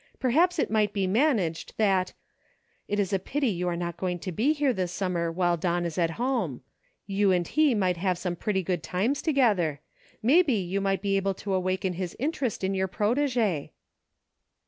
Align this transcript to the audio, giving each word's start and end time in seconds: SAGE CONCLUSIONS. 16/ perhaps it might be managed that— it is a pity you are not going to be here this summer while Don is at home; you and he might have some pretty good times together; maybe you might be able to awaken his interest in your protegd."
SAGE 0.01 0.09
CONCLUSIONS. 0.09 0.31
16/ 0.31 0.33
perhaps 0.33 0.59
it 0.59 0.71
might 0.71 0.93
be 0.93 1.05
managed 1.05 1.73
that— 1.77 2.13
it 2.87 2.99
is 2.99 3.13
a 3.13 3.19
pity 3.19 3.49
you 3.49 3.67
are 3.67 3.75
not 3.75 3.97
going 3.97 4.17
to 4.17 4.31
be 4.31 4.51
here 4.51 4.73
this 4.73 4.91
summer 4.91 5.31
while 5.31 5.57
Don 5.57 5.85
is 5.85 5.99
at 5.99 6.09
home; 6.17 6.63
you 7.05 7.31
and 7.31 7.47
he 7.47 7.75
might 7.75 7.97
have 7.97 8.17
some 8.17 8.35
pretty 8.35 8.63
good 8.63 8.81
times 8.81 9.21
together; 9.21 9.79
maybe 10.23 10.53
you 10.53 10.81
might 10.81 11.03
be 11.03 11.17
able 11.17 11.35
to 11.35 11.53
awaken 11.53 11.93
his 11.93 12.15
interest 12.17 12.63
in 12.63 12.73
your 12.73 12.87
protegd." 12.87 13.69